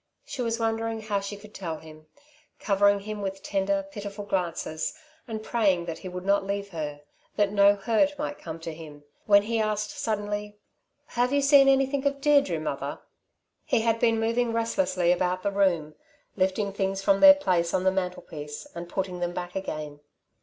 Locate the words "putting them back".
18.89-19.55